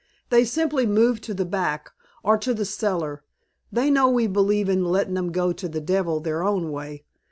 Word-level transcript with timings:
"They 0.31 0.45
simply 0.45 0.87
moved 0.87 1.23
to 1.25 1.35
the 1.35 1.45
back, 1.45 1.91
or 2.23 2.35
to 2.39 2.55
the 2.55 2.65
cellar. 2.65 3.23
They 3.71 3.91
know 3.91 4.09
we 4.09 4.25
believe 4.25 4.67
in 4.67 4.83
lettin' 4.83 5.15
'em 5.15 5.31
go 5.31 5.53
to 5.53 5.69
the 5.69 5.79
devil 5.79 6.19
their 6.19 6.41
own 6.43 6.71
way. 6.71 7.03